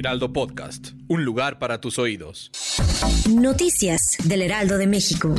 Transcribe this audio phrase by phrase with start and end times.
[0.00, 0.92] Heraldo Podcast.
[1.08, 2.50] Un lugar para tus oídos.
[3.28, 5.34] Noticias del Heraldo de México.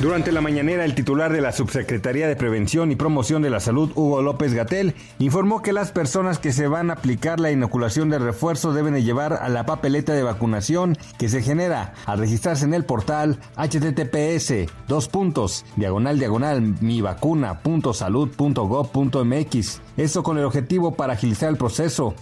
[0.00, 3.92] Durante la mañanera, el titular de la Subsecretaría de Prevención y Promoción de la Salud,
[3.94, 8.18] Hugo López Gatel, informó que las personas que se van a aplicar la inoculación de
[8.18, 12.74] refuerzo deben de llevar a la papeleta de vacunación que se genera al registrarse en
[12.74, 19.80] el portal https dos puntos diagonal diagonal mivacuna.salud.gov.mx.
[19.96, 22.16] Esto con el objetivo para agilizar el proceso.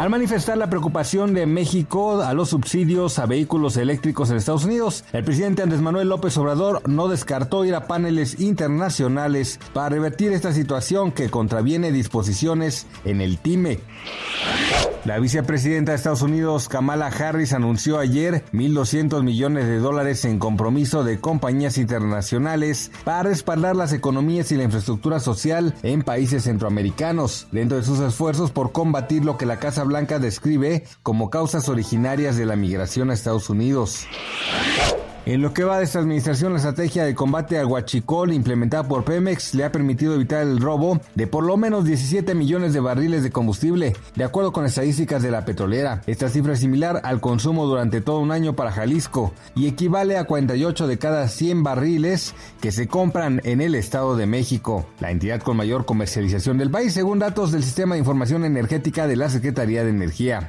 [0.00, 5.04] Al manifestar la preocupación de México a los subsidios a vehículos eléctricos en Estados Unidos,
[5.12, 10.54] el presidente Andrés Manuel López Obrador no descartó ir a paneles internacionales para revertir esta
[10.54, 13.80] situación que contraviene disposiciones en el TIME.
[15.04, 21.04] La vicepresidenta de Estados Unidos, Kamala Harris, anunció ayer 1.200 millones de dólares en compromiso
[21.04, 27.78] de compañías internacionales para respaldar las economías y la infraestructura social en países centroamericanos, dentro
[27.78, 32.44] de sus esfuerzos por combatir lo que la Casa Blanca describe como causas originarias de
[32.44, 34.06] la migración a Estados Unidos.
[35.26, 39.04] En lo que va de esta administración, la estrategia de combate al huachicol implementada por
[39.04, 43.22] Pemex le ha permitido evitar el robo de por lo menos 17 millones de barriles
[43.22, 46.00] de combustible, de acuerdo con estadísticas de la petrolera.
[46.06, 50.24] Esta cifra es similar al consumo durante todo un año para Jalisco y equivale a
[50.24, 55.42] 48 de cada 100 barriles que se compran en el Estado de México, la entidad
[55.42, 59.84] con mayor comercialización del país, según datos del Sistema de Información Energética de la Secretaría
[59.84, 60.48] de Energía.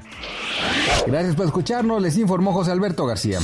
[1.08, 3.39] Gracias por escucharnos, les informó José Alberto García.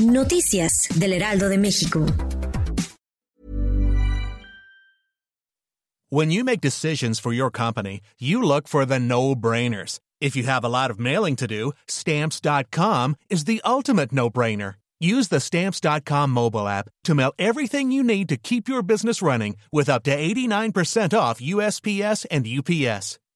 [0.00, 2.06] Noticias del Heraldo de México.
[6.10, 9.98] When you make decisions for your company, you look for the no-brainers.
[10.20, 14.74] If you have a lot of mailing to do, stamps.com is the ultimate no-brainer.
[15.00, 19.56] Use the stamps.com mobile app to mail everything you need to keep your business running
[19.72, 23.18] with up to 89% off USPS and UPS.